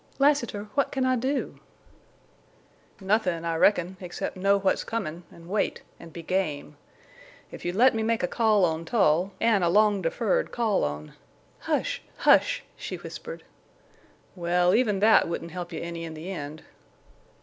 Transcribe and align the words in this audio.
"Lassiter, 0.17 0.63
what 0.73 0.91
can 0.91 1.05
I 1.05 1.15
do?" 1.15 1.59
"Nothin', 2.99 3.45
I 3.45 3.55
reckon, 3.55 3.97
except 4.01 4.35
know 4.35 4.57
what's 4.57 4.83
comin' 4.83 5.25
an' 5.31 5.47
wait 5.47 5.83
an' 5.99 6.09
be 6.09 6.23
game. 6.23 6.75
If 7.51 7.63
you'd 7.63 7.75
let 7.75 7.93
me 7.93 8.01
make 8.01 8.23
a 8.23 8.27
call 8.27 8.65
on 8.65 8.83
Tull, 8.83 9.31
an' 9.39 9.61
a 9.61 9.69
long 9.69 10.01
deferred 10.01 10.51
call 10.51 10.83
on—" 10.83 11.13
"Hush!... 11.59 12.01
Hush!" 12.17 12.63
she 12.75 12.95
whispered. 12.95 13.43
"Well, 14.35 14.73
even 14.73 15.01
that 15.01 15.27
wouldn't 15.27 15.51
help 15.51 15.71
you 15.71 15.79
any 15.81 16.03
in 16.03 16.15
the 16.15 16.31
end." 16.31 16.63